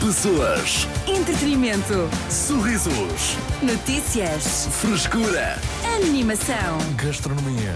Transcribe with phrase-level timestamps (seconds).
[0.00, 2.08] Pessoas, Entretenimento.
[2.30, 4.66] sorrisos, Notícias.
[4.72, 5.58] frescura.
[6.02, 6.78] Animação.
[6.96, 7.74] Gastronomia.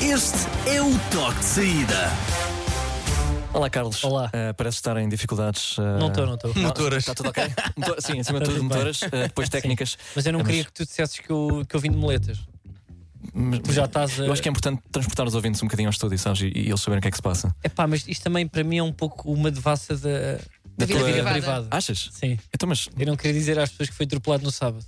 [0.00, 2.10] Este é o toque de saída.
[3.52, 4.02] Olá, Carlos.
[4.02, 4.30] Olá.
[4.32, 5.76] Eh, parece estar em dificuldades.
[5.78, 6.54] eh, Não estou, não estou.
[6.56, 6.98] Motoras.
[6.98, 7.44] Está tudo ok?
[7.76, 8.68] Motor- sim, acima de Tá tudo, bem.
[8.68, 9.02] motoras.
[9.02, 9.98] eh, depois técnicas.
[10.16, 12.38] Mas eu não Mas- queria que tu dissesses que eu, que eu vim de moletas.
[13.34, 14.24] Mas- Tu já estás a.
[14.24, 16.40] Eu acho que é importante transportar os ouvintes um bocadinho ao estúdio, sabes?
[16.40, 17.54] E, e eles saberem o que é que se passa.
[17.62, 20.38] Epá, mas isto também para mim é um pouco uma devassa da,
[20.80, 21.68] Da vida, tua- privada.
[21.70, 22.08] Achas?
[22.12, 22.38] Sim.
[22.54, 22.88] Então, mas.
[22.98, 24.84] Eu não queria dizer às pessoas que foi atropelado no sábado.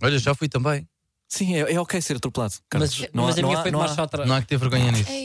[0.00, 0.86] Olha, já fui também.
[1.28, 2.54] Sim, é, é ok ser atropelado.
[2.68, 2.98] Carlos.
[2.98, 4.28] Mas, Não há- mas a não minha há- foi de não há- marcha atrás.
[4.28, 5.10] Não há que ter vergonha nisso.
[5.10, 5.24] Ei,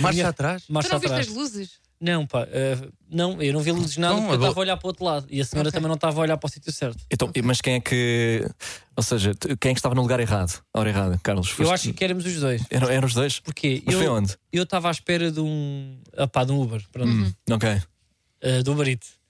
[0.00, 0.64] Marcha atrás?
[0.66, 1.28] tu Marcha não viste atrás.
[1.28, 1.70] as luzes?
[2.00, 2.76] Não, pá, eh,
[3.08, 4.86] não, eu não vi luzes nada Não, porque eu eu vou- estava a olhar para
[4.86, 5.76] o outro lado e a senhora Ok.
[5.78, 6.98] também não estava a olhar para o sítio certo.
[7.10, 8.44] Então, Mas quem é que.
[8.96, 10.60] Ou seja, tu- quem é que estava no lugar errado?
[10.74, 11.48] A hora errada, Carlos?
[11.50, 12.62] Eu Foste- acho que éramos os dois.
[12.70, 13.38] Eram, eram os dois?
[13.38, 14.36] Porque Mas foi eu onde?
[14.52, 15.96] eu estava à espera de um.
[16.16, 17.80] ah, pá, de um Uber, pronto, Hum, ok.
[18.42, 19.20] Eh, do Eats.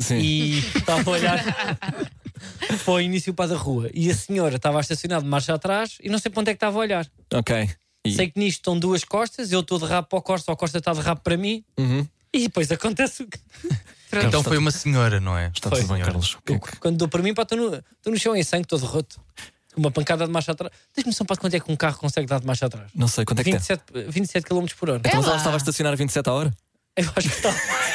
[0.00, 0.18] Sim.
[0.18, 1.44] e estava a olhar
[2.84, 3.90] para o início para da rua.
[3.92, 6.56] E a senhora estava estacionada de marcha atrás e não sei para onde é que
[6.58, 7.06] estava a olhar.
[7.34, 7.68] Ok.
[8.06, 10.56] E- Sei que nisto estão duas costas, eu estou de rabo para o Costa, o
[10.56, 12.06] Costa está de rabo para mim Uhum.
[12.32, 13.38] e depois acontece o que.
[14.10, 15.50] Então foi uma senhora, não é?
[15.54, 15.80] Está Foi.
[15.82, 16.02] tudo bem.
[16.02, 16.38] Carlos.
[16.48, 19.20] É Quando dou para mim, pá, estou no, no chão em sangue, todo roto.
[19.74, 20.72] Com Uma pancada de marcha atrás.
[20.94, 22.90] Tens noção para quanto é que um carro consegue dar de marcha atrás?
[22.94, 23.58] Não sei, quanto é que tem?
[23.58, 25.02] 27, 27 km por hora.
[25.04, 25.36] Então, mas É ela lá.
[25.36, 26.54] estava a estacionar a 27 a hora?
[26.96, 27.50] Eu acho que está.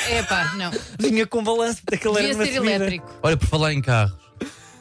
[0.10, 0.72] É pá, não.
[1.00, 2.76] Vinha com balanço, porque aquilo era Devia uma ser subida.
[2.76, 3.20] elétrico.
[3.24, 4.14] Olha, por falar em carros,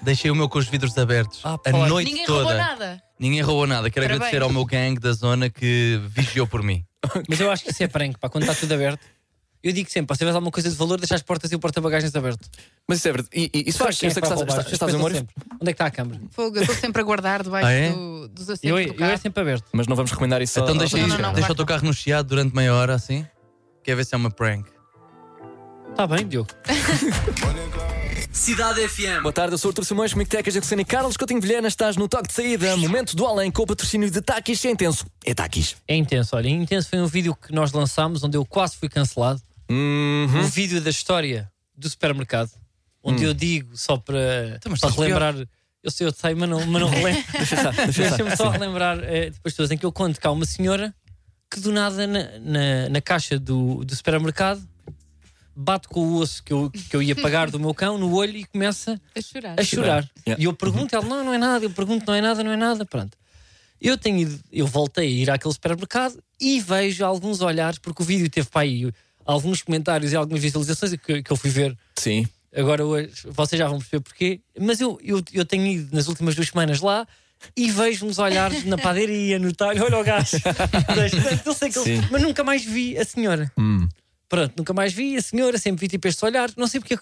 [0.02, 1.88] deixei o meu com os vidros abertos Ah, a pode.
[1.88, 2.42] noite Ninguém toda.
[2.44, 3.02] roubou nada.
[3.18, 3.90] Ninguém roubou nada.
[3.90, 4.16] Quero Parabéns.
[4.28, 6.84] agradecer ao meu gang da zona que vigiou por mim.
[7.28, 9.00] Mas eu acho que isso é prank, pá, quando está tudo aberto.
[9.62, 11.58] Eu digo sempre, pá, se tiveres alguma coisa de valor, deixa as portas e o
[11.60, 12.50] porta-bagagens abertos.
[12.88, 13.28] Mas isso é verdade.
[13.32, 13.96] E, e, isso faz.
[13.96, 15.08] Quem Eu é sei que que vai estás, roubar?
[15.08, 16.20] a sempre, Onde é que está a câmara?
[16.32, 17.92] Fogo, eu estou sempre a guardar debaixo Ah, é?
[17.92, 19.18] do- dos assentos Eu, do eu é carro.
[19.22, 19.64] sempre aberto.
[19.72, 21.54] mas não vamos recomendar isso Então ao- deixa, ao- não, isso- não, não, deixa o
[21.54, 23.24] teu carro no chiado durante meia hora assim.
[23.84, 24.68] Quer ver se é uma prank.
[25.92, 26.48] Está bem, Diogo.
[28.32, 29.22] Cidade FM.
[29.22, 31.68] Boa tarde, eu sou o Artur Simões, comigo Tecas Jacucena e Carlos Coutinho Vilhena.
[31.68, 34.64] Estás no toque de saída, momento do além com o patrocínio de Takis.
[34.64, 35.06] É intenso.
[35.22, 35.76] É Takis.
[35.86, 36.48] É intenso, olha.
[36.48, 39.40] Intenso foi um vídeo que nós lançámos onde eu quase fui cancelado.
[39.70, 40.40] Uhum.
[40.40, 42.50] Um vídeo da história do supermercado,
[43.02, 45.34] onde eu digo só para, Então, para relembrar.
[45.82, 47.22] Eu sei, eu sei, mas não, mas não relembro.
[47.32, 48.08] Deixa estar, deixa.
[48.08, 50.94] Deixa-me só relembrar eh, depois todas em que eu conto que há uma senhora
[51.50, 54.66] que do nada na, na, na caixa do, do supermercado
[55.54, 58.36] bate com o osso que eu, que eu ia pagar do meu cão no olho
[58.36, 59.54] e começa A chorar.
[59.58, 60.10] a chorar.
[60.26, 60.42] Yeah.
[60.42, 62.56] E eu pergunto, ela, não, não é nada, eu pergunto, não é nada, não é
[62.56, 63.16] nada, pronto.
[63.80, 68.06] Eu tenho ido, eu voltei a ir àquele supermercado e vejo alguns olhares, porque o
[68.06, 68.90] vídeo teve para aí
[69.24, 72.26] alguns comentários e algumas visualizações que, que eu fui ver Sim.
[72.54, 76.34] agora hoje, vocês já vão perceber porquê, mas eu, eu, eu tenho ido nas últimas
[76.34, 77.06] duas semanas lá
[77.56, 80.36] e vejo uns olhares na padaria, no talho, olha o gajo.
[81.44, 83.50] eu sei que ele- mas nunca mais vi a senhora.
[83.58, 83.88] Hum.
[84.32, 86.96] Pronto, nunca mais vi a senhora, sempre vi tipo este olhar, não sei porque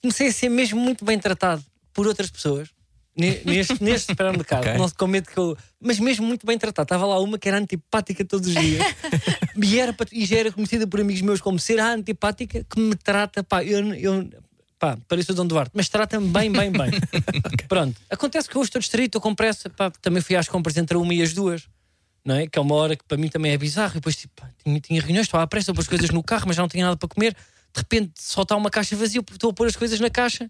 [0.00, 1.62] comecei a ser mesmo muito bem tratado
[1.92, 2.70] por outras pessoas.
[3.14, 4.78] ne- Neste, neste supermercado, Ok.
[4.78, 5.54] não se com medo que eu.
[5.78, 6.86] Mas mesmo muito bem tratado.
[6.86, 8.82] Estava lá uma que era antipática todos os dias
[9.62, 12.94] e, era, e já era conhecida por amigos meus como ser a antipática que me
[12.96, 14.30] trata, pá, eu, eu
[14.78, 16.90] pá, pareço o Dom Duarte, mas trata-me bem, bem, bem.
[17.68, 20.96] Pronto, acontece que hoje estou distraído, estou com pressa, pá, também fui às compras entre
[20.96, 21.68] a uma e as duas
[22.24, 22.46] não é?
[22.46, 23.92] Que é uma hora que para mim também é bizarro.
[23.92, 26.56] E depois, tipo, tinha, tinha reuniões, estava à pressa, pôr as coisas no carro, mas
[26.56, 27.34] já não tinha nada para comer.
[27.74, 30.46] De repente, só está uma caixa vazia, estou a pôr as coisas na caixa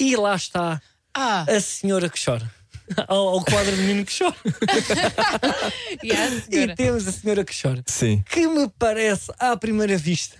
[0.00, 0.80] e lá está
[1.14, 2.50] Ah, a senhora que chora.
[3.08, 4.36] Ao, ao quadro menino que chora.
[6.02, 7.82] e a E temos a senhora que chora.
[7.86, 8.22] Sim.
[8.30, 10.36] Que me parece, à primeira vista,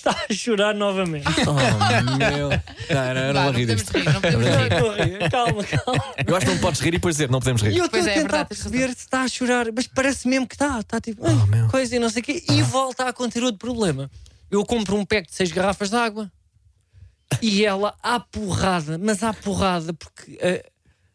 [0.00, 1.24] está a chorar novamente.
[1.46, 2.48] Oh, meu.
[2.50, 3.90] Não, não, eu não vou não rir disto.
[3.96, 4.72] rir, não podemos rir.
[4.72, 5.30] estou a rir.
[5.30, 6.04] Calma, calma.
[6.26, 7.76] Eu acho que não podes rir e depois dizer, não podemos E rir.
[7.78, 9.86] eu estou Pois a é, é tentar verdade, tens perceber se está a chorar, mas
[9.86, 10.80] parece mesmo que está.
[10.80, 11.68] Está tipo, ai, Oh, meu.
[11.68, 12.42] coisa e não sei o quê.
[12.50, 14.10] E volta a acontecer outro problema.
[14.50, 16.30] Eu compro um pack de seis garrafas de água
[17.40, 20.64] e ela à porrada, mas à porrada, porque eh,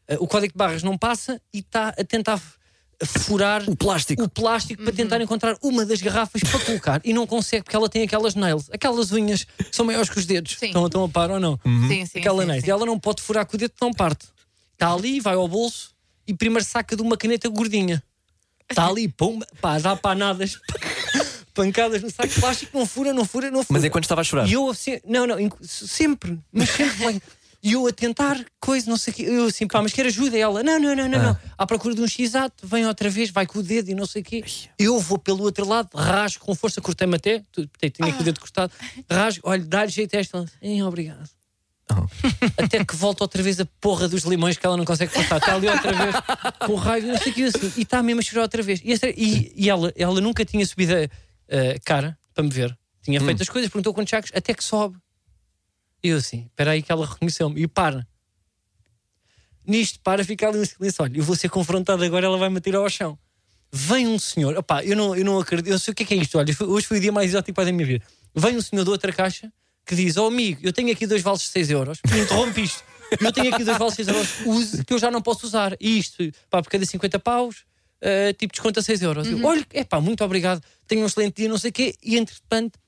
[0.07, 2.39] eh, o código de barras não passa e está a tentar
[3.03, 4.23] furar O plástico.
[4.23, 7.89] o plástico para tentar encontrar uma das garrafas para colocar e não consegue porque ela
[7.89, 10.55] tem aquelas nails, aquelas unhas que são maiores que os dedos.
[10.57, 10.67] Sim.
[10.67, 11.59] Estão, estão a par ou não?
[11.87, 12.19] Sim, sim.
[12.19, 12.63] aquela sim, nails.
[12.63, 12.69] sim.
[12.69, 14.27] E ela não pode furar com o dedo, não parte.
[14.73, 15.91] Está ali, vai ao bolso
[16.27, 18.03] e primeiro saca de uma caneta gordinha.
[18.69, 20.59] Está ali, pum, pá, dá panadas,
[21.53, 23.77] pancadas no saco de plástico, não fura, não fura, não fura.
[23.77, 24.47] Mas é quando estava a chorar.
[24.47, 27.21] E eu assim, não, não, sempre, mas sempre bem.
[27.67, 29.23] E eu a tentar, coisa, não sei o quê.
[29.23, 30.37] Eu assim, pá, mas quer ajuda?
[30.37, 31.37] E ela, não, não, não, não, não.
[31.57, 34.21] À procura de um x-ato, vem outra vez, vai com o dedo e não sei
[34.21, 34.43] o quê.
[34.77, 37.41] Eu vou pelo outro lado, rasgo com força, cortei-me até,
[37.91, 38.71] tinha aqui o dedo cortado,
[39.09, 40.45] rasgo, olha, dá-lhe jeito a esta.
[40.61, 41.27] "Ei, obrigado.
[41.91, 42.07] Oh.
[42.63, 45.37] Até que volta outra vez a porra dos limões que ela não consegue passar.
[45.37, 46.15] Está ali outra vez
[46.65, 47.71] com raiva, não sei o que assim.
[47.77, 48.79] E está mesmo a chorar outra vez.
[48.83, 50.97] E, e- e ela, ela nunca tinha subido a
[51.75, 52.75] a cara para me ver.
[53.03, 54.97] Tinha feito as coisas, perguntou quantos sacos, até que sobe.
[56.05, 57.59] E eu assim, espera aí que ela reconheceu-me.
[57.59, 58.07] E para.
[59.65, 61.03] Nisto, para, fica ali um silêncio.
[61.03, 63.17] Olha, eu vou ser confrontado agora, ela vai-me tirar ao chão.
[63.71, 66.13] Vem um senhor, opá, eu não, eu não acredito, eu sei o que é, que
[66.13, 66.37] é isto.
[66.37, 68.05] Olha, hoje foi o dia mais exótico da minha vida.
[68.35, 69.51] Vem um senhor de outra caixa
[69.83, 72.83] que diz: Oh amigo, eu tenho aqui dois vales de 6 euros, interrompe isto.
[73.21, 75.77] Eu tenho aqui dois vales de 6 euros, use, que eu já não posso usar.
[75.79, 77.63] E isto, pá, por cada 50 paus,
[78.01, 79.27] eh, tipo, desconta 6 euros.
[79.27, 81.93] Eu, Olha, é pá, muito obrigado, tenho um excelente dia, não sei o quê.
[82.03, 82.79] E entretanto,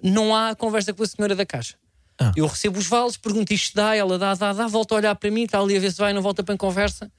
[0.00, 1.74] não há conversa com a senhora da caixa.
[2.20, 2.32] Ah.
[2.36, 5.30] Eu recebo os vales, pergunto isto dá, ela dá, dá, dá, volta a olhar para
[5.30, 7.10] mim, está ali a ver se vai, não volta para a conversa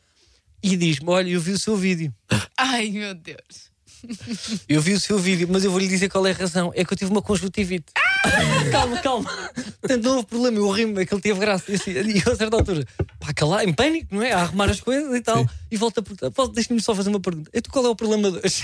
[0.64, 2.14] e diz-me: Olha, eu vi o seu vídeo.
[2.58, 3.74] Ai, meu Deus.
[4.70, 6.72] Eu vi o seu vídeo, mas eu vou lhe dizer qual é a razão.
[6.76, 7.92] É que eu tive uma conjuntivite.
[8.72, 9.50] calma, calma.
[9.82, 10.58] Portanto, não houve problema.
[10.58, 11.72] Eu rimo, é que ele teve graça.
[11.72, 12.86] E, assim, e eu, a certa altura,
[13.20, 14.32] pá, calar, em pânico, não é?
[14.32, 15.48] A arrumar as coisas e tal.
[15.72, 17.50] E volta a perguntar: "Posso- Deixa-me só fazer uma pergunta.
[17.52, 18.62] E tu, qual é o problema de hoje?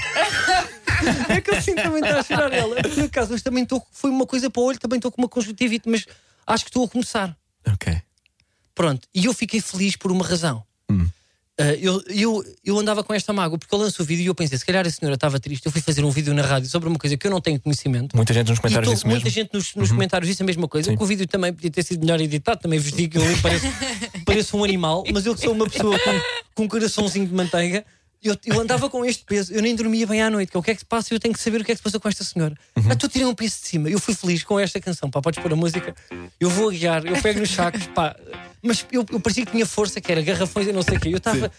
[1.30, 2.75] É que assim também está a cheirar ela.
[2.75, 3.86] Por acaso, hoje também estou.
[3.92, 6.06] Foi uma coisa para o olho, também estou com uma conjuntivite, mas
[6.48, 7.36] acho que estou a começar.
[7.68, 8.01] Ok.
[8.74, 10.63] Pronto, e eu fiquei feliz por uma razão.
[11.62, 14.33] Ah, eu, eu, eu andava com esta mágoa porque eu lanço o vídeo e eu
[14.33, 15.63] pensei, se calhar a senhora estava triste.
[15.65, 18.15] Eu fui fazer um vídeo na rádio sobre uma coisa que eu não tenho conhecimento.
[18.15, 19.30] Muita gente nos comentários disse muita mesmo.
[19.30, 20.89] gente nos, nos comentários disse a mesma coisa.
[20.89, 20.97] Sim.
[20.97, 22.62] Que o vídeo também podia ter sido melhor editado.
[22.62, 23.65] Também vos digo que eu pareço,
[24.25, 26.21] pareço um animal, mas eu que sou uma pessoa com,
[26.56, 27.86] com um coraçãozinho de manteiga.
[28.23, 30.51] Eu, eu andava com este peso, eu nem dormia bem à noite.
[30.51, 31.12] Que é o que é que se passa?
[31.12, 32.56] Eu tenho que saber o que é que se passou com esta senhora.
[32.88, 33.89] Ah, tu tirei um peso de cima.
[33.89, 35.09] Eu fui feliz com esta canção.
[35.09, 35.95] Pá, podes pôr a música.
[36.39, 37.88] Eu vou a guiar, eu pego nos sacos.
[37.88, 38.15] Pá.
[38.62, 41.09] Mas eu, eu parecia que tinha força, que era garrafões e não sei o quê.
[41.09, 41.51] Eu estava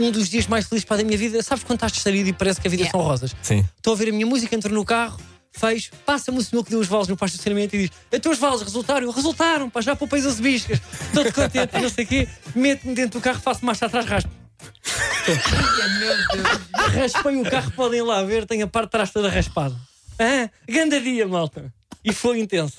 [0.00, 1.40] um dos dias mais felizes para da minha vida.
[1.40, 2.98] Sabes quando estás distraído e parece que a vida Yeah.
[2.98, 3.36] são rosas?
[3.40, 3.64] Sim.
[3.76, 5.20] Estou a ver a minha música, entro no carro,
[5.52, 8.38] fecho, passa-me o senhor que deu os vales no de estacionamento e diz: Então os
[8.38, 9.06] vales resultaram?
[9.06, 10.80] Eu, Resultaram, pá, já poupei as biscas,
[11.14, 14.47] todo contente, não sei o quê, meto-me dentro do carro, faço marcha atrás, raspo.
[16.94, 19.76] Raspei o carro, podem lá ver, tenho a parte de trás toda raspada.
[20.18, 21.72] Ah, grande dia, malta.
[22.04, 22.78] E foi intenso.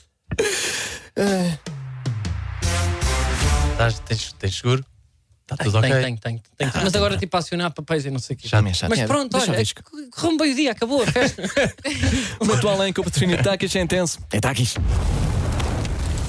[3.72, 4.84] Estás, tens, tens seguro?
[5.52, 6.04] Está tudo tenho, ok?
[6.04, 6.72] tenho, tenho, tenho.
[6.84, 8.48] Mas agora tipo a acionar papéis e não sei o quê.
[8.48, 8.96] Já me achaste.
[8.96, 11.42] Mas pronto, deixa olha, correu bem o dia, acabou a festa.
[12.46, 14.20] Muito além com o patrocínio de Takis é intenso.
[14.32, 14.76] É Takis.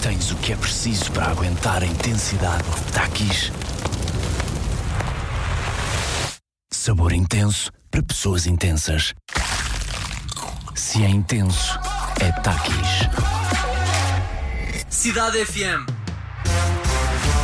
[0.02, 3.52] Tens o que é preciso para aguentar a intensidade de Takis.
[6.82, 9.12] Sabor intenso para pessoas intensas.
[10.75, 11.79] Se é intenso,
[12.19, 13.06] é Takis.
[14.88, 15.85] Cidade FM.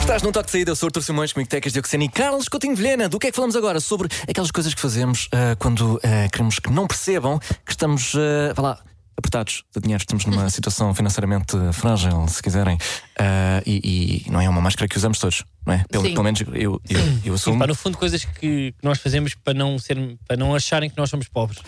[0.00, 2.48] Estás num toque de saída, eu sou o Artur Simões, comigo Tecas Dioxena e Carlos
[2.48, 3.10] Coutinho Vilhena.
[3.10, 3.78] Do que é que falamos agora?
[3.78, 8.54] Sobre aquelas coisas que fazemos ah, quando ah, queremos que não percebam que estamos, ah,
[8.54, 8.78] vá lá,
[9.16, 12.76] apertados de dinheiro, estamos numa situação financeiramente frágil, se quiserem.
[13.18, 15.84] Ah, e, e não é uma máscara que usamos todos, não é?
[15.90, 17.58] Pelo, pelo menos eu, eu, eu assumo.
[17.58, 19.96] pá, no fundo, coisas que, que nós fazemos para não, ser,
[20.26, 21.60] para não acharem que nós somos pobres.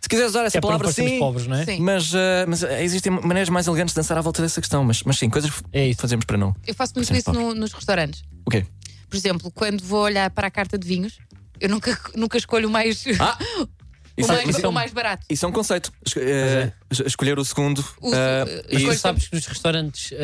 [0.00, 1.18] Se quiseres usar essa é para não palavra, parecermos sim.
[1.18, 1.64] pobres, não é?
[1.64, 1.80] Sim.
[1.80, 4.84] Mas, ah, mas existem maneiras mais elegantes de dançar à volta dessa questão.
[4.84, 6.00] Mas, mas sim, coisas que É isso.
[6.00, 6.54] fazemos para não.
[6.66, 8.22] Eu faço muito isso no- nos restaurantes.
[8.46, 8.64] O quê?
[9.10, 11.18] Por exemplo, quando vou olhar para a carta de vinhos,
[11.60, 13.36] eu nunca, nunca escolho mais, Ah!
[14.18, 15.26] o Isso, é- mais, isso é o um- mais barato.
[15.30, 15.92] isso é um conceito.
[16.04, 17.84] Es- eh, es- Escolher o segundo.
[18.00, 20.14] O- eh, e sabes que nos restaurantes uh,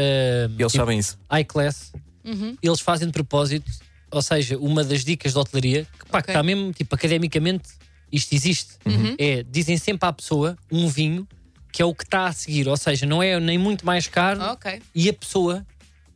[0.45, 1.19] eles tipo, sabem isso.
[1.31, 1.93] high class,
[2.25, 2.57] Uhum.
[2.63, 3.71] eles fazem de propósito,
[4.11, 6.35] ou seja, uma das dicas de hotelaria, que, pá, que Ok.
[6.35, 7.69] está mesmo, tipo, academicamente,
[8.13, 9.15] isto existe, Uhum.
[9.19, 11.27] é, dizem sempre à pessoa um vinho
[11.73, 14.41] que é o que está a seguir, ou seja, não é nem muito mais caro
[14.41, 14.81] Ah, ok.
[14.95, 15.67] e a pessoa,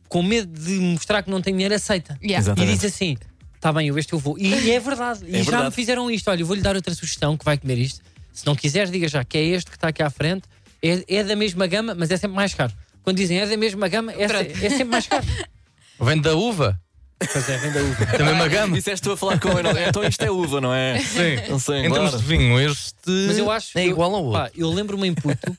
[0.07, 2.17] com medo de mostrar que não tem dinheiro, aceita.
[2.23, 2.53] Yeah.
[2.57, 3.17] E diz assim:
[3.59, 4.37] está bem, eu este eu vou.
[4.39, 5.19] E, é verdade.
[5.27, 5.65] E É já verdade.
[5.65, 6.29] me fizeram isto.
[6.31, 8.01] Olha, eu vou-lhe dar outra sugestão que vai comer isto.
[8.33, 10.43] Se não quiseres, diga já que é este que está aqui à frente.
[10.81, 12.71] É, é da mesma gama, mas é sempre mais caro.
[13.03, 15.25] Quando dizem é da mesma gama, é, é sempre mais caro.
[15.99, 16.79] Vem da uva?
[17.19, 18.05] pois é, vem da uva.
[18.05, 18.75] Da mesma gama?
[18.77, 19.67] Disseste tu a falar com ele.
[19.89, 20.97] Então isto é uva, não é?
[21.01, 21.49] Sim.
[21.49, 22.93] Não sei, Em termos de vinho, este
[23.27, 23.77] Mas eu acho.
[23.77, 24.41] é igual ao outro.
[24.41, 25.57] Pá, eu lembro-me em puto,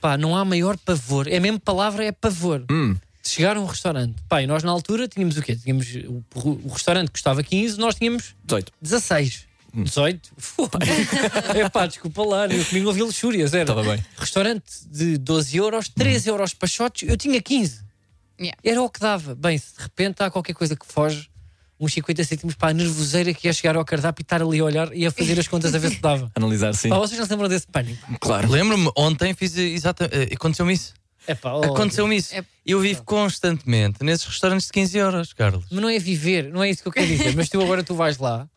[0.00, 1.28] pá, não há maior pavor.
[1.28, 2.64] É a mesma palavra, é pavor.
[2.70, 2.96] Hum.
[3.22, 4.16] De chegar a um restaurante.
[4.28, 5.54] Pá, e nós na altura tínhamos o quê?
[5.54, 8.72] Tínhamos o, o restaurante custava 15, nós tínhamos 18.
[8.82, 9.46] 16.
[9.74, 10.32] 18?
[11.54, 13.54] é pá, desculpa lá, eu comigo não havia luxúrias.
[13.54, 14.04] Era Estava bem.
[14.18, 17.80] restaurante de 12 euros, 13 euros para shots, eu tinha 15.
[18.40, 18.58] Yeah.
[18.62, 19.34] Era o que dava.
[19.34, 21.28] Bem, se de repente há qualquer coisa que foge,
[21.78, 24.64] uns 50 cêntimos para a nervoseira que ia chegar ao cardápio e estar ali a
[24.64, 26.30] olhar e a fazer as contas a ver se dava.
[26.36, 26.88] Analisar, sim.
[26.88, 28.06] Pá, vocês não se lembram desse pânico?
[28.20, 28.50] Claro.
[28.50, 30.34] Lembro-me, ontem fiz exatamente.
[30.34, 30.92] Aconteceu-me isso.
[31.26, 32.34] É pá, oh, Aconteceu-me isso.
[32.34, 35.64] É- Eu vivo constantemente nesses restaurantes de 15 euros, Carlos.
[35.70, 37.34] Mas não é viver, não é isso que eu quero dizer.
[37.36, 38.48] Mas tu agora tu vais lá,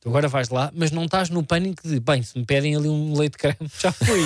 [0.00, 2.88] tu agora vais lá, mas não estás no pânico de, bem, se me pedem ali
[2.88, 4.20] um leite de creme, já fui.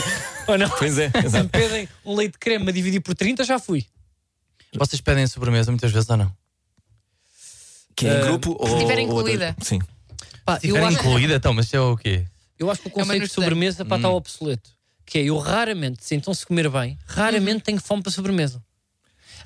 [0.46, 0.68] Ou não?
[0.70, 1.48] Pois é, Se me exato.
[1.50, 3.84] pedem um leite de creme a dividir por 30, já fui.
[4.74, 6.32] Vocês pedem sobremesa muitas vezes ou não?
[7.96, 8.78] Que é em Eh, grupo ou.
[8.78, 9.56] tiver ou- incluída.
[9.62, 9.80] Sim.
[10.44, 12.24] Pá, Se tiver incluída, então, mas isso é o quê?
[12.58, 13.44] eu acho que o É conceito de noção.
[13.44, 14.70] sobremesa está obsoleto.
[15.08, 18.62] Que é, eu raramente, se então se comer bem, raramente tenho fome para sobremesa.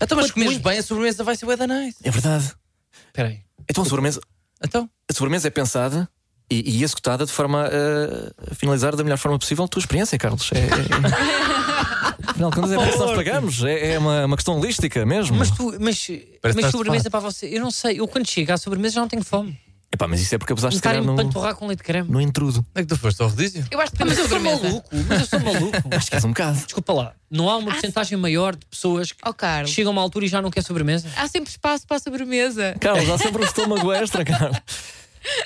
[0.00, 1.97] Então, mas muito- bem, a sobremesa vai ser bué da nice.
[2.02, 2.52] É verdade.
[3.07, 3.40] Espera aí.
[3.71, 4.21] Então a sobremesa,
[4.64, 6.09] Então, a sobremesa é pensada
[6.50, 10.19] e, e executada de forma a, a finalizar da melhor forma possível a tua experiência,
[10.19, 10.50] Carlos.
[10.52, 12.23] É, é, é...
[12.26, 13.62] Afinal contas, é por isso que nós pagamos.
[13.62, 15.37] É, é uma, uma questão holística mesmo.
[15.37, 16.09] Mas tu, mas,
[16.42, 19.23] mas sobremesa para você, eu não sei, eu quando chego à sobremesa já não tenho
[19.25, 19.57] fome.
[19.93, 22.09] Epá, mas isso é porque abusaste de calhar querem no, panturrar com leite de creme.
[22.11, 22.65] no intrudo.
[22.75, 23.65] é que tu foste ao rodízio?
[23.71, 25.77] Eu acho que Mas temos eu sou maluco, mas eu sou maluco.
[25.95, 26.57] Acho que és um bocado.
[26.65, 30.03] Desculpa lá, não há uma porcentagem maior de pessoas que Ó Carlos, chegam a uma
[30.03, 31.09] altura e já não quer sobremesa?
[31.17, 32.75] há sempre espaço para a sobremesa.
[32.81, 34.59] Carlos, há sempre um estômago extra, Carlos.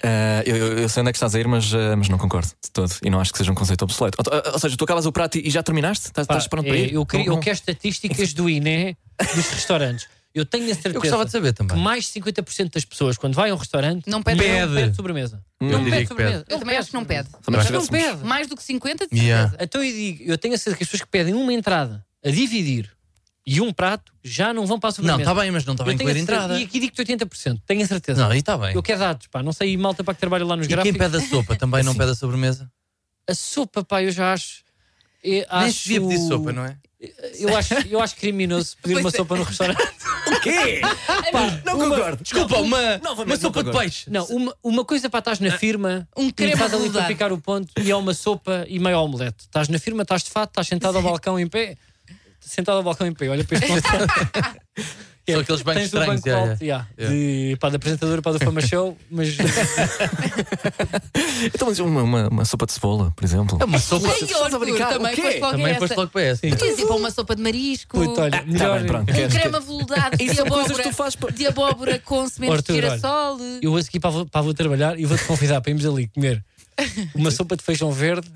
[0.03, 2.17] Ah, eu, eu- eu sei onde é que estás a ir, mas, ah, mas não
[2.17, 2.91] concordo de todo.
[3.03, 4.17] E não acho que seja um conceito obsoleto.
[4.25, 6.07] Ou, ou seja, tu acabas o prato e já terminaste?
[6.07, 6.93] Estás, Pá, estás pronto é, para ir?
[6.95, 8.97] eu, queria, Não- eu não- quero estatísticas do INE
[9.35, 10.07] dos restaurantes.
[10.37, 11.79] Eu tenho a certeza Eu gostava de saber que também.
[11.83, 14.39] mais de 50% das pessoas, quando vai a um restaurante, Não pede.
[14.41, 14.75] Pede.
[14.75, 15.43] pede sobremesa.
[15.59, 16.39] Eu Não diria pede que sobremesa.
[16.45, 16.55] pede.
[16.55, 17.29] Eu também acho que não pede.
[17.43, 18.25] Também Eu acho se Não pede.
[18.25, 19.49] Mais do que 50, de Yeah.
[19.51, 19.65] certeza.
[19.65, 22.31] Então eu digo, eu tenho a certeza que as pessoas que pedem uma entrada a
[22.31, 22.91] dividir
[23.47, 25.23] e um prato já não vão para a Não, sobremesa.
[25.31, 26.61] está bem, mas não está Eu bem incluir a a certeza- entrada.
[26.61, 28.23] E aqui digo-te 80%, tenho a certeza.
[28.23, 28.75] Não, aí está bem.
[28.75, 30.99] Eu quero dados, pá, não sei, malta para que trabalha lá nos E quem gráficos.
[30.99, 32.71] pede a sopa também não pede a sobremesa?
[33.27, 34.65] A sopa, pá, eu já acho.
[35.25, 35.79] Eu Nem acho...
[35.79, 36.77] se devia pedir sopa, não é?
[37.39, 39.17] Eu acho, eu acho criminoso pedir Pois uma é.
[39.17, 39.83] sopa no restaurante.
[40.43, 40.81] Quê?
[41.65, 42.23] Não concordo.
[42.23, 44.11] Desculpa, uma, uma sopa de peixe.
[44.11, 47.39] Não, uma, uma coisa para estás na firma Um creme estás ali para picar o
[47.39, 49.41] ponto e é uma sopa e meio omelete.
[49.41, 51.77] Estás na firma, estás de fato, estás sentado ao balcão em pé.
[52.47, 53.67] Sentado ao balcão em pé, olha para este
[55.29, 56.89] São aqueles bancos o estranhos, banco yeah, alto, yeah.
[56.97, 59.31] yeah, de, pá, da apresentadora para do Fama Show, mas
[61.53, 63.59] Então, mas uma, uma, uma sopa de cebola, por exemplo.
[63.61, 64.07] É uma sopa.
[64.07, 64.93] Ei, estás a Arthur, brincar?
[64.93, 65.23] também O quê?
[65.23, 66.47] foste logo Também foste logo para essa.
[66.47, 67.99] Ir para uma sopa de marisco.
[67.99, 68.79] puto, olha, Tá melhor.
[68.79, 69.11] bem, pronto.
[69.11, 73.39] Um Queres- creme aveludado de abóbora, tu de abóbora com sementes de girassol.
[73.61, 76.45] Eu vou seguir para, para vou trabalhar e vou-te convidar para irmos ali comer
[77.15, 78.29] uma sopa de feijão verde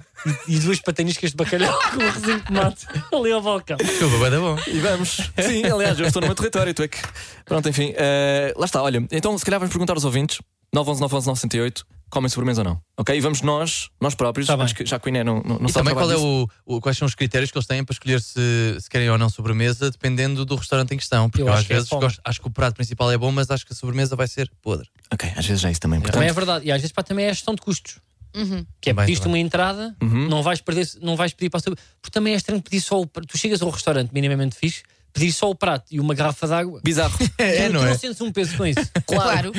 [0.49, 3.76] e, e duas pataniscas de bacalhau com um arrozinho de tomate ali ao balcão.
[3.76, 4.56] Desculpa, vai dar bom.
[4.66, 5.11] E vamos.
[5.38, 6.99] Sim, aliás, eu estou no meu território, tu é que.
[7.44, 7.92] Pronto, enfim.
[7.97, 9.06] eh, lá está, olha.
[9.11, 10.38] Então, se calhar vamos perguntar aos ouvintes:
[10.73, 12.80] 911 911 968 comem sobremesa ou não?
[12.99, 13.16] Ok?
[13.16, 15.68] E vamos nós, nós próprios, Tá acho que já que o Iné não, não, não
[15.68, 17.92] E sabe também qual é o, o- quais são os critérios que eles têm para
[17.92, 21.30] escolher se, se querem ou não sobremesa, dependendo do restaurante em questão.
[21.30, 22.02] Porque Eu eu, acho às que é vezes fome.
[22.02, 24.50] gosto- acho que o prato principal é bom, mas acho que a sobremesa vai ser
[24.61, 24.88] podre.
[25.12, 26.00] Ok, às vezes já é isso também.
[26.00, 26.66] Portanto, Também é verdade.
[26.66, 27.99] E às vezes pá, também é a gestão de custos.
[28.34, 28.64] Uhum.
[28.80, 30.28] Que é Também, pediste uma entrada, Uhum.
[30.28, 31.87] não, vais perder, não vais pedir para sobremesa.
[32.00, 33.28] Porque também é estranho pedir só o prato.
[33.28, 34.82] Tu chegas a um restaurante minimamente fixe,
[35.12, 36.80] pedir só o prato e uma garrafa de água.
[36.84, 37.16] Bizarro.
[37.38, 37.96] É, tu não é?
[37.99, 38.80] sentes um peso com isso.
[39.06, 39.52] Claro.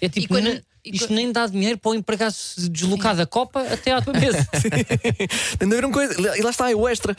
[0.00, 3.60] É tipo, E quando- isto nem dá dinheiro para o empregado se deslocar da copa
[3.60, 4.44] até à tua mesa.
[5.58, 6.14] Tem de haver uma coisa.
[6.36, 7.14] E lá está, é o extra.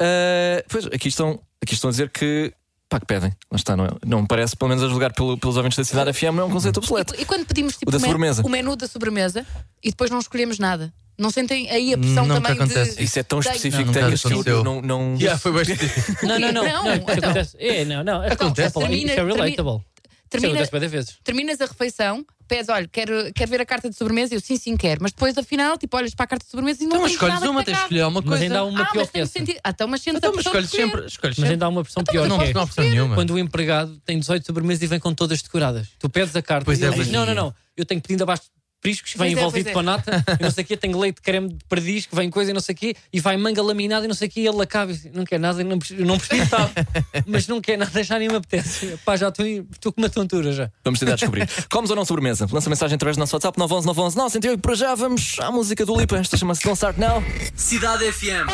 [0.00, 2.52] Ah, pois, aqui estão, aqui estão a dizer que.
[2.94, 3.30] Pá, que pedem.
[3.50, 3.88] Lá está, não, é?
[4.06, 6.50] não me parece, pelo menos a julgar pelo- pelos ouvintes da cidade FM, é um
[6.50, 7.12] conceito obsoleto.
[7.18, 8.42] E, e quando pedimos tipo, O da o, men- sobremesa.
[8.44, 9.44] o menu da sobremesa
[9.82, 10.94] e depois não escolhemos nada?
[11.18, 13.02] Não sentem aí a pressão Nunca também acontece de.
[13.02, 14.80] Isso é tão específico, Não, nunca Tecas, que eu não.
[14.80, 15.14] não...
[15.18, 15.84] Yeah, foi bastante.
[16.24, 16.64] Não, não, não.
[16.64, 17.14] Não, não, então.
[17.18, 17.56] acontece.
[17.58, 18.22] É, não, não.
[18.22, 18.68] Acontece.
[18.78, 19.84] Isso é Termina- relatable.
[20.28, 21.16] Termina, vezes.
[21.22, 24.76] terminas a refeição, pedes, olha, quero, quero ver a carta de sobremesa, eu sim, sim,
[24.76, 25.00] quero.
[25.02, 27.14] Mas depois, afinal, tipo, olhas para a carta de sobremesa e não Então, mas tens
[27.16, 28.44] escolhes nada uma, tens de escolher alguma Mas coisa.
[28.44, 29.32] ainda há uma Ah, pior mas que tem essa.
[29.32, 29.60] sentido.
[29.62, 31.06] Ah, então, mas sentes Então, a mas escolhes sempre.
[31.06, 32.22] Escolhes Mas ainda há uma versão Então, pior.
[32.22, 33.14] mas Não, que é não há opção nenhuma.
[33.14, 35.88] Quando o empregado tem 18 sobremesas e vem com todas decoradas.
[35.98, 37.12] Tu pedes a carta Pois e é, diz: é.
[37.12, 37.54] Não, não, não.
[37.76, 38.42] Eu tenho pedido abaixo
[38.84, 39.72] de priscos, vem Pois é, envolvido pois é.
[39.72, 42.28] com nata, e não sei o quê, tenho leite de creme de perdiz, que vem
[42.30, 44.40] coisa e não sei o quê, e vai manga laminada e não sei o quê,
[44.40, 46.72] e ele acaba e diz, não quer nada, não, não percebi metade,
[47.26, 48.98] mas não quer nada, já nem me apetece.
[49.04, 50.70] Pá, já estou com uma tontura já.
[50.84, 51.48] Vamos tentar descobrir.
[51.70, 52.46] Comes ou não sobremesa?
[52.50, 54.60] Lança mensagem através do nosso WhatsApp 911 911 908.
[54.60, 56.16] Para já vamos à música do Lipa.
[56.16, 57.22] Esta chama-se Don't Start Now.
[57.54, 58.48] Cidade FM.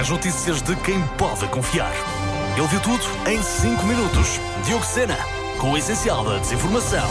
[0.00, 1.92] As notícias de quem pode confiar.
[2.56, 4.40] Ele viu tudo em 5 minutos.
[4.66, 5.16] Diogo Sena,
[5.58, 7.10] com o essencial da desinformação.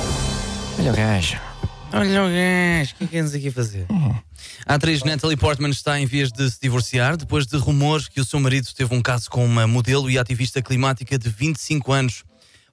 [0.80, 1.50] Olha o gajo.
[1.93, 3.86] Olha o gajo, o que é que andas aqui a fazer?
[4.65, 8.25] A atriz Natalie Portman está em vias de se divorciar depois de rumores que o
[8.25, 12.24] seu marido teve um caso com uma modelo e ativista climática de 25 anos.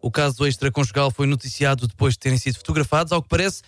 [0.00, 3.12] O caso extraconjugal foi noticiado depois de terem sido fotografados.
[3.12, 3.62] Ao que parece,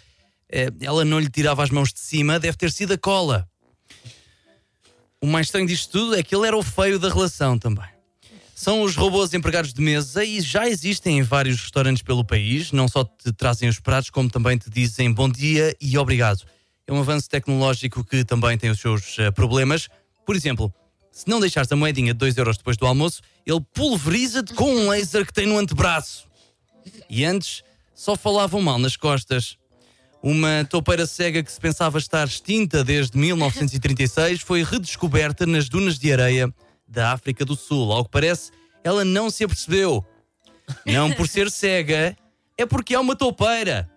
[0.49, 3.49] eh, ela não lhe tirava as mãos de cima, deve ter sido a cola.
[5.21, 8.00] O mais estranho disto tudo é que ele era o feio da relação também.
[8.61, 12.73] São os robôs empregados de mesa e já existem em vários restaurantes pelo país.
[12.73, 16.43] Não só te trazem os pratos, como também te dizem bom dia e obrigado.
[16.87, 19.89] É um avanço tecnológico que também tem os seus eh, problemas.
[20.27, 20.71] Por exemplo,
[21.11, 24.91] se não deixares a moedinha de 2 euros depois do almoço, ele pulveriza-te com um
[24.91, 26.29] laser que tem no antebraço.
[27.09, 27.63] E antes,
[27.95, 29.57] só falavam mal nas costas.
[30.23, 36.13] Uma toupeira cega que se pensava estar extinta desde 1936 foi redescoberta nas dunas de
[36.13, 36.53] areia
[36.91, 37.93] da África do Sul.
[37.93, 38.51] Ao que parece,
[38.83, 40.05] ela não se apercebeu.
[40.85, 42.17] Não por ser cega,
[42.59, 43.89] é porque é uma toupeira.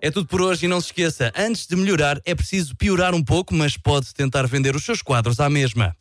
[0.00, 3.22] É tudo por hoje e não se esqueça, antes de melhorar é preciso piorar um
[3.22, 5.96] pouco, mas pode tentar vender os seus quadros à mesma.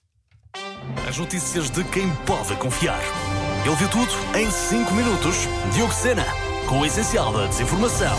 [1.07, 2.99] As notícias de quem pode confiar.
[3.63, 5.35] Ele viu tudo em 5 minutos.
[5.75, 6.25] Diogo Sena,
[6.67, 8.17] com o essencial da desinformação.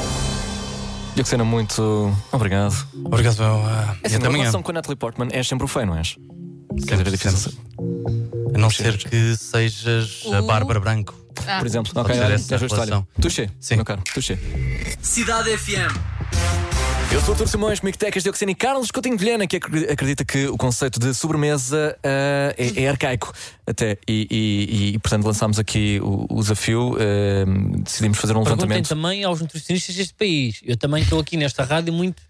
[1.16, 2.74] Diogo Sena, muito obrigado.
[3.04, 5.86] Obrigado, uh, É e assim, a relação com a Natalie Portman és sempre o feio,
[5.86, 6.16] não és?
[6.86, 7.52] Quer dizer, é difícil.
[8.54, 10.46] A não ser que sejas a Uh.
[10.46, 11.14] Bárbara Branco.
[11.46, 12.66] Ah, Por exemplo, ok, olha, essa é olha.
[12.68, 13.06] relação.
[13.20, 13.76] Tuxê, Sim.
[13.76, 14.38] meu caro, tuxê.
[15.00, 15.96] Cidade FM.
[17.10, 19.56] Eu sou o Artur Simões, comigo Tecas, Diogo Sena e Carlos Coutinho de Vilhena, que
[19.56, 23.32] acre- acredita que o conceito de sobremesa ah, é, é arcaico
[23.66, 23.98] até.
[24.08, 28.88] E, e- e, portanto, lançámos aqui o, o desafio, ah, decidimos fazer um Perguntem levantamento.
[28.88, 30.60] também aos nutricionistas deste país.
[30.64, 32.22] Eu também estou aqui nesta rádio muito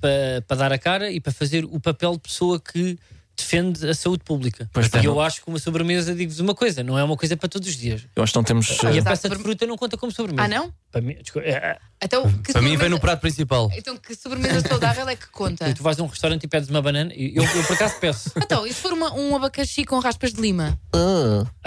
[0.00, 2.98] para para dar a cara e para fazer o papel de pessoa que
[3.36, 4.68] defende a saúde pública.
[4.72, 5.06] Pois e é.
[5.06, 7.76] eu acho que uma sobremesa, digo-vos uma coisa, não é uma coisa para todos os
[7.76, 8.06] dias.
[8.16, 8.68] Eu acho que não temos.
[8.68, 10.42] E ah, a Exato, peça de fruta não conta como sobremesa.
[10.42, 10.72] Ah, não?
[10.90, 13.70] Para mim, desculpa, é, é, Então, que Para mim, vem sobremesa- no prato principal.
[13.76, 15.72] Então, que sobremesa saudável é que conta?
[15.74, 18.30] tu vais a um restaurante e pedes uma banana, e eu, eu por acaso peço.
[18.36, 20.78] Então, e se for uma- um abacaxi com raspas de lima?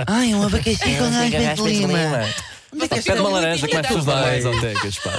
[0.08, 2.26] Ai, um abacaxi com raspas de lima.
[3.04, 5.12] Pede uma laranja, como é que tu vais ao Tecas, pá?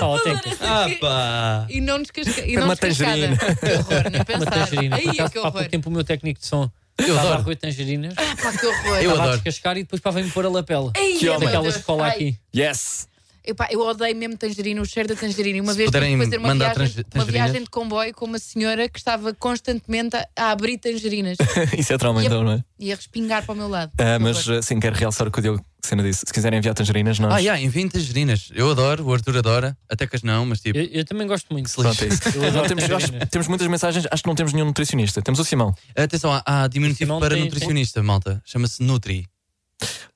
[0.61, 0.85] Ah.
[0.85, 1.67] Ah, pá.
[1.69, 2.41] E não descasca...
[2.47, 3.11] e Uma não descascada.
[3.11, 3.37] tangerina.
[3.37, 4.51] Que horror, nem Uma pensar.
[4.51, 4.97] tangerina.
[4.99, 5.69] Por Ai, acaso, que há pouco horror.
[5.71, 7.43] tempo o meu técnico de som Eu estava a adoro.
[7.45, 8.87] roer tangerinas, Pá, que horror.
[8.87, 9.37] Eu estava a adoro.
[9.43, 10.93] descascar e depois para vem-me pôr a lapela.
[10.97, 11.41] Ai, Que homem.
[11.47, 11.77] Daquela Deus.
[11.77, 12.37] escola Ai, aqui.
[12.57, 13.09] Yes!
[13.43, 15.57] Epá, eu odeio mesmo tangerina, o cheiro da tangerina.
[15.57, 17.33] E Uma Se vez tive puderem que fazer uma mandar viagem, tange- uma tangerinas.
[17.51, 21.39] viagem de comboio com uma senhora que estava constantemente a, a abrir tangerinas
[21.77, 22.65] Isso é trauma, então, não é?
[22.79, 23.91] e a respingar para o meu lado.
[23.99, 24.59] Ah, Que mas horror.
[24.59, 26.25] ah, sim, quero realçar o que o Diogo Sena disse.
[26.27, 27.33] Se quiserem enviar tangerinas, nós.
[27.35, 28.51] Ah, yeah, enviem tangerinas.
[28.55, 29.77] Eu adoro, o Arthur adora.
[29.89, 30.79] Até que as não, mas tipo.
[30.79, 31.73] Eu, eu também gosto muito.
[31.73, 32.21] Pronto, é isso.
[32.53, 35.21] Não, temos, acho- temos muitas mensagens, acho que não temos nenhum nutricionista.
[35.23, 35.75] Temos o Simão.
[35.97, 38.43] Atenção, há, há diminutivo para tem- nutricionista, malta.
[38.45, 39.27] Chama-se Nutri.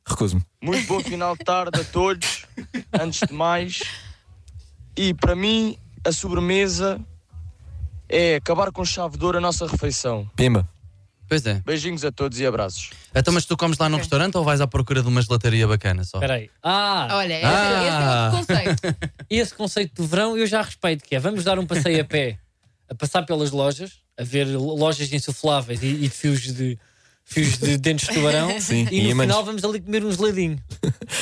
[0.07, 0.43] Recuso-me.
[0.63, 2.45] Muito bom final de tarde a todos.
[3.01, 3.81] Antes de mais,
[4.97, 7.01] e para mim, a sobremesa
[8.09, 10.29] é acabar com chave de ouro a nossa refeição.
[10.37, 10.69] Pimba.
[11.29, 11.63] Pois é.
[11.65, 12.91] Beijinhos a todos e abraços.
[13.15, 16.05] Então, mas tu comes lá no restaurante ou vais à procura de uma gelataria bacana
[16.05, 16.19] só?
[16.19, 16.51] Espera aí.
[16.63, 17.81] Ah, Olha, esse, Ah.
[17.81, 18.97] esse é outro conceito.
[19.31, 22.39] esse conceito do verão eu já respeito, que é vamos dar um passeio a pé,
[22.91, 26.79] a passar pelas lojas, a ver lojas insufláveis e, e de fios de
[27.27, 29.27] fios de dentes de tubarão Sim, e e no ímãs.
[29.29, 30.63] final vamos ali comer um geladinho.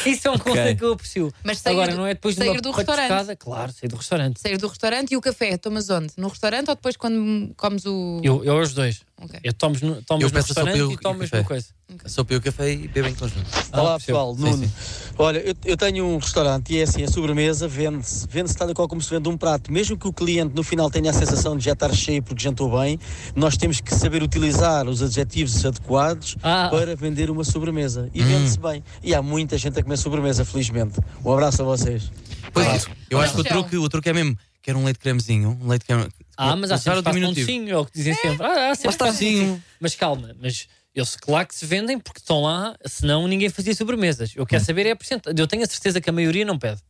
[0.05, 1.33] Isso é um conceito que eu aprecio.
[1.45, 3.09] Mas sair Agora, do- não é depois de sair uma do restaurante.
[3.09, 3.37] patuscada?
[3.37, 4.41] Claro, sair do restaurante.
[4.41, 6.13] Sair do restaurante e o café, tomas onde?
[6.17, 8.21] No restaurante ou depois quando comes o.
[8.25, 9.03] Eu, eu aos dois.
[9.23, 9.39] Ok.
[9.45, 11.43] Eu tomo no, tomas Eu no a restaurante e o- e o tomas café.
[11.43, 11.67] no coisa.
[12.05, 13.47] A sopa e o café e bebem em conjunto.
[13.73, 14.67] Olá Ah, pessoal, Sim, Nuno.
[14.67, 14.73] sim.
[15.19, 18.27] Olha, eu, eu tenho um restaurante e é assim, a sobremesa vende-se.
[18.29, 19.71] Vende-se tal e qual como se vende um prato.
[19.71, 22.81] Mesmo que o cliente no final tenha a sensação de já estar cheio porque jantou
[22.81, 22.99] bem,
[23.37, 26.69] nós temos que saber utilizar os adjetivos adequados Ah.
[26.71, 28.05] para vender uma sobremesa.
[28.07, 28.11] Hum.
[28.15, 28.83] E vende-se bem.
[29.03, 30.99] E há muita gente a comer sobremesa, felizmente.
[31.25, 32.11] Um abraço a vocês.
[32.53, 32.81] Pois é.
[33.11, 34.37] Eu acho que o truque, o truque é mesmo.
[34.63, 35.59] Quero um leite cremezinho.
[35.61, 36.09] Um leite creme.
[36.37, 38.47] Ah, mas há sempre o espaço para um docinho, é o que dizem sempre.
[38.47, 39.33] Ah, há sempre está espaço para um sim.
[39.41, 39.65] docinho.
[39.81, 43.75] Mas calma, mas eu sei claro que se vendem porque estão lá, senão ninguém fazia
[43.75, 44.33] sobremesas.
[44.37, 44.47] Eu Hum.
[44.47, 45.39] quero saber é a porcentagem.
[45.39, 46.81] Eu tenho a certeza que a maioria não pede.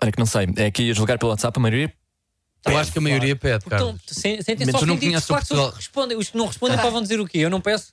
[0.00, 0.46] Olha que não sei.
[0.56, 1.92] É aqui a julgar pelo WhatsApp, a maioria.
[2.66, 4.00] Eu acho que a maioria pede, Então, Carlos.
[4.08, 5.72] se- sentem Mas só tu não conheces claro que Portugal.
[5.76, 6.16] respondem.
[6.18, 7.38] Os que não respondem para vão dizer o quê?
[7.38, 7.92] Eu não peço.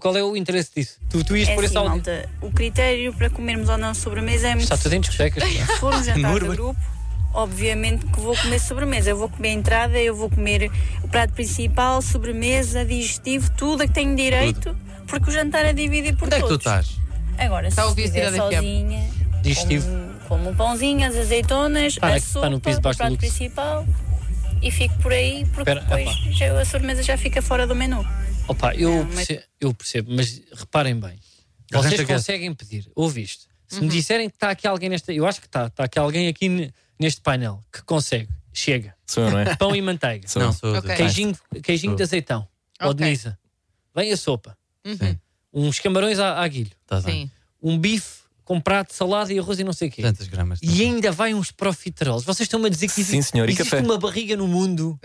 [0.00, 0.98] Qual é o interesse disso?
[1.08, 1.92] Tu, tu ias É por assim, áudio.
[1.92, 5.42] malta, o critério para comermos ou não sobremesa é muito Está tudo em discotecas.
[5.44, 6.78] Se for um jantar de grupo,
[7.32, 9.10] obviamente que vou comer sobremesa.
[9.10, 10.70] Eu vou comer a entrada, eu vou comer
[11.02, 16.16] o prato principal, sobremesa, digestivo, tudo a que tenho direito, porque o jantar é dividido
[16.16, 16.66] por Onde é que tu todos.
[16.86, 17.08] estás?
[17.38, 18.36] Agora, Está se estiver FM.
[18.36, 19.10] sozinha,
[19.42, 19.86] Digestivo.
[19.86, 23.16] como, como um pãozinho, as azeitonas, Pá, a é sopa, no piso o prato luxo.
[23.18, 23.86] principal
[24.60, 28.04] e fico por aí, porque Espera, depois já- a sobremesa já fica fora do menu.
[28.48, 31.18] Opa, eu, Não, mas- percebo, eu percebo, mas reparem bem.
[31.70, 32.14] Vocês que é.
[32.14, 33.46] conseguem pedir, ouviste?
[33.68, 35.12] Se me disserem que está aqui alguém nesta.
[35.12, 38.94] Eu acho que está, está aqui alguém aqui neste painel que consegue, chega.
[39.06, 39.54] Sou eu, não é?
[39.56, 40.26] Pão e manteiga.
[40.28, 40.52] Sou Não, eu.
[40.54, 40.94] sou Ok.
[40.96, 41.96] Queijinho, queijinho Sou.
[41.96, 42.48] de azeitão.
[42.80, 43.04] Ou de.
[43.04, 43.38] Nisa.
[43.94, 44.56] Vem a sopa.
[44.84, 45.16] Uhum.
[45.52, 46.70] Uns camarões aguilho.
[46.82, 47.26] Estás bem.
[47.26, 47.30] Sim.
[47.62, 50.02] Um bife com prato salada e arroz e não sei o quê.
[50.02, 50.58] Tantas gramas.
[50.62, 52.24] E ainda vai uns profiteroles.
[52.24, 53.82] Vocês estão-me a dizer que Sim, senhor, e existe café?
[53.82, 54.98] uma barriga no mundo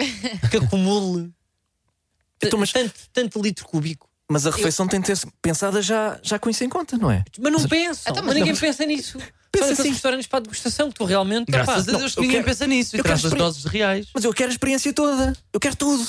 [0.49, 1.31] que acumule
[2.41, 4.09] Então, mas- tanto, tanto litro cúbico.
[4.29, 7.23] Mas a refeição tem de ter pensada já, já com isso em conta, não é?
[7.39, 8.11] Mas não pensam.
[8.11, 9.17] Então, mas mas ninguém pensa nisso.
[9.53, 9.89] Pensa aqueles assim.
[9.91, 11.51] restaurantes para a degustação que tu realmente.
[11.51, 14.07] Graças opá, a Deus eu ninguém quero- pensa nisso e eu traz as doses reais.
[14.13, 15.33] Mas eu quero a experiência toda.
[15.53, 16.05] Eu quero tudo.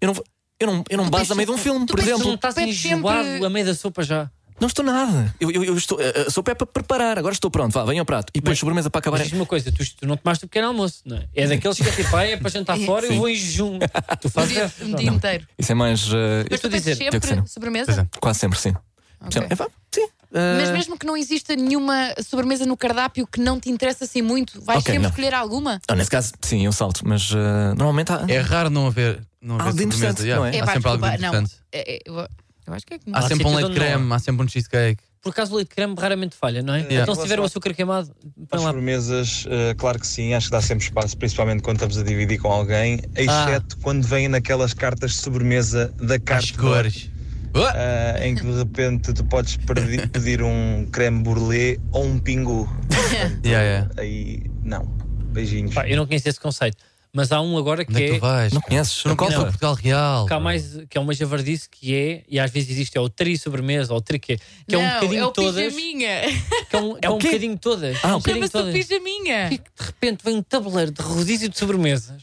[0.00, 0.22] Eu não,
[0.60, 2.26] eu não, eu não baso a meio de um filme, tu por pensas Tu não
[2.32, 2.34] exemplo.
[2.48, 4.30] estás enjoado sempre- a meio da sopa já.
[4.60, 5.32] Não estou nada.
[5.38, 7.16] Eu, eu, eu estou, a sopa é para preparar.
[7.16, 7.72] Agora estou pronto.
[7.72, 8.32] Vá, venha ao prato.
[8.34, 9.18] E depois sobremesa para acabar.
[9.18, 11.28] Mas diz-me uma coisa, tu, tu não tomaste o pequeno almoço, não é?
[11.32, 13.18] É daqueles que é tipo, ah, é para jantar fora, eu Sim.
[13.18, 13.78] vou em jejum.
[14.20, 14.84] Tu Um fazes dia, essa?
[14.84, 15.46] um dia inteiro.
[15.56, 16.08] Isso é mais.
[16.12, 16.16] uh,
[16.50, 17.12] Mas tu a dizer, Sena.
[17.12, 18.08] sempre sobremesa?
[18.12, 18.18] É.
[18.18, 18.74] quase sempre, sim.
[19.20, 19.46] Ok.
[19.48, 20.08] É, vá, sim.
[20.32, 24.60] Mas mesmo que não exista nenhuma sobremesa no cardápio que não te interessa assim muito,
[24.62, 25.08] vais Ok, sempre não.
[25.10, 25.80] escolher alguma?
[25.88, 27.00] não, nesse caso, sim, eu salto.
[27.06, 27.36] Mas uh,
[27.76, 28.24] normalmente há.
[28.28, 29.96] É raro não haver, não haver Algo de sobremesa.
[30.12, 30.40] interessante, yeah.
[30.40, 30.50] não é?
[30.60, 31.40] Há Epá, sempre algo de desculpa, não.
[31.40, 31.62] interessante.
[31.72, 32.14] É, é, eu,
[32.66, 33.16] eu acho que é que não.
[33.18, 33.88] Há Há sempre um leite onde não há.
[33.90, 35.02] creme, há sempre um cheesecake.
[35.20, 36.80] Por acaso o leite creme raramente falha, não é?
[36.80, 37.02] Yeah.
[37.02, 38.14] Então se tiver o açúcar queimado,
[38.48, 38.68] põe As lá.
[38.68, 42.38] sobremesas, eh, claro que sim, acho que dá sempre espaço, principalmente quando estamos a dividir
[42.38, 46.56] com alguém, exceto quando vêm naquelas cartas de sobremesa da carta.
[46.56, 47.10] cores.
[47.64, 52.68] Ah, em que de repente tu podes perdi- pedir um creme brulee ou um pingu.
[53.44, 53.88] Yeah, yeah.
[53.96, 54.84] Aí não.
[55.32, 55.74] Beijinhos.
[55.74, 56.76] Pá, eu não conheço esse conceito.
[57.10, 58.18] Mas há um agora que Onde é que é.
[58.18, 58.52] tu vais?
[58.52, 59.02] Não conheces?
[59.04, 59.46] Não conheces o Não.
[59.48, 60.26] Portugal Real.
[60.26, 63.08] Que, há mais, que é uma javardice que é, e às vezes existe, é o
[63.08, 65.54] tri sobremesa, ou o tri que que é um não, bocadinho é o todas.
[65.72, 66.20] pijaminha.
[66.68, 67.96] Que é um, é o um bocadinho todas.
[68.04, 69.46] Ah, é um Chama-se o pijaminha.
[69.46, 72.22] E de repente vem um tabuleiro de rodízio de sobremesas.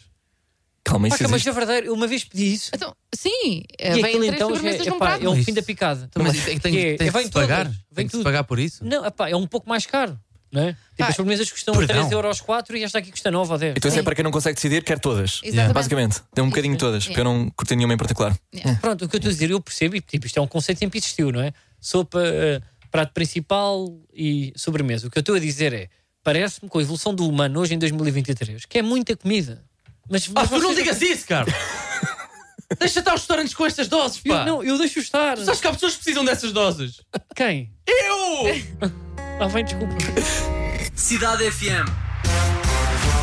[0.85, 1.45] Calma, isso que é uma existe.
[1.45, 1.85] javardeira.
[1.87, 2.69] Eu uma vez pedi isso.
[2.73, 5.25] Então, sim, E vem três aquilo então já sobremesas é, num epá, prato.
[5.25, 6.05] é o Mas fim da picada.
[6.09, 7.65] Então, mas tem, tem, Que é- tem que vem se pagar?
[7.65, 8.23] todas, Tem vem que se tudo.
[8.23, 8.85] pagar por isso?
[8.85, 10.17] Não, epá, é um pouco mais caro.
[10.51, 10.67] Não é?
[10.73, 11.97] Tipo, Pá, as sobremesas custam perdão.
[11.97, 13.73] 3 euros 4 e esta aqui custa 9 ou 10.
[13.75, 15.41] Então isso é para quem não consegue decidir, quer todas.
[15.43, 15.73] Exatamente.
[15.73, 18.37] Basicamente, tem um bocadinho de todas, porque eu não curti nenhuma em particular.
[18.79, 20.77] Pronto, o que eu estou a dizer, eu percebo, e tipo, isto é um conceito
[20.77, 21.51] que sempre existiu, não é?
[21.81, 25.07] Sopa, eh, prato principal e sobremesa.
[25.07, 25.89] O que eu estou a dizer é,
[26.23, 29.61] parece-me com a evolução do humano hoje em 2023, que é muita comida.
[30.09, 31.45] Mas, Ah, mas tu não digas isso, cara!
[32.79, 34.43] Deixa estar os restaurantes com estas doses, Eu, pá!
[34.45, 35.37] não, eu deixo estar.
[35.37, 37.01] Tu sabes que há pessoas que precisam dessas doses?
[37.35, 37.71] Quem?
[37.87, 38.91] Eu!
[39.37, 39.93] Ah, vem, desculpa.
[40.95, 41.89] Cidade FM.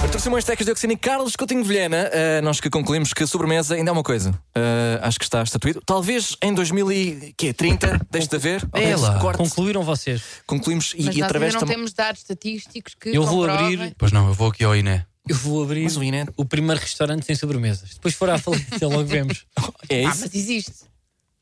[0.03, 3.27] Artur Simões, Tecas de Oxina e Carlos Coutinho Vilhena, eh, nós que concluímos que a
[3.27, 4.35] sobremesa ainda é uma coisa.
[4.55, 5.81] Eh, acho que está estatuído.
[5.87, 8.63] Talvez em 2030, deixe de haver.
[8.75, 9.19] É lá.
[9.21, 9.39] corte.
[9.39, 10.23] Concluíram vocês.
[10.47, 13.39] Concluímos e, Mas e nós através ainda não tam- temos dados estatísticos que Eu vou
[13.47, 13.75] comprovem.
[13.75, 15.07] abrir- Pois não, eu vou aqui ao Iné.
[15.29, 17.91] Eu vou abrir Mas o Iné- o primeiro restaurante sem sobremesas.
[17.95, 19.47] Depois for à falência, logo vemos.
[19.89, 20.21] É Ah, isso?
[20.23, 20.73] mas existe.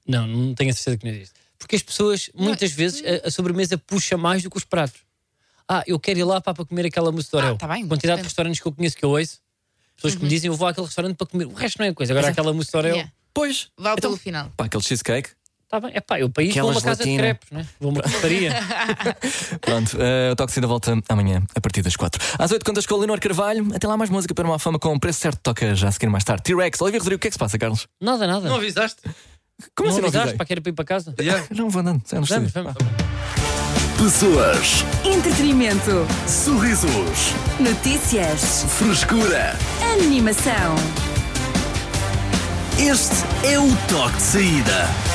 [0.07, 1.35] Não, não tenho a certeza que não existe.
[1.59, 5.01] Porque as pessoas, muitas vezes, a, a sobremesa puxa mais do que os pratos.
[5.69, 7.55] Ah, eu quero ir lá pá, para comer aquela mousse de Orel.
[7.55, 9.39] Ah, tá bem, Quantidade de restaurantes que eu conheço que eu ouço,
[9.97, 11.47] pessoas que me dizem eu vou àquele restaurante para comer.
[11.47, 12.13] O resto não é coisa.
[12.13, 13.13] Agora aquela mousse de Orel, Yeah.
[13.33, 13.69] Pois.
[13.79, 14.51] Vale Então, pelo final.
[14.57, 15.31] pá, aquele cheesecake.
[15.71, 15.93] Está bem.
[15.95, 17.65] É pá, eu para isso vou uma casa de crepes, né?
[17.79, 18.53] vou a uma repostaria.
[19.61, 22.21] Pronto, eh, o Toque da volta amanhã, a partir das 4.
[22.39, 23.69] Às 8 contas com o Leonor Carvalho.
[23.75, 25.39] Até lá mais música para uma fama com preço certo.
[25.43, 26.43] Toca já a seguir mais tarde.
[26.43, 27.87] T-Rex, Olivia Rodrigo, o que é que se passa, Carlos?
[28.01, 28.49] nada, nada.
[28.49, 29.01] Não avisaste?
[29.77, 31.15] Como não assim não avisaste para que era para ir para casa?
[31.55, 32.03] Não vou andando.
[32.11, 32.53] Vamos, vamos.
[33.99, 36.07] Pessoas, Entretenimento.
[36.27, 38.65] sorrisos, Notícias.
[38.79, 39.55] frescura.
[39.93, 40.75] Animação.
[42.79, 45.10] Este é o toque de saída.